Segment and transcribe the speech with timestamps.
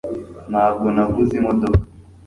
[0.49, 1.77] ntabwo naguze imodoka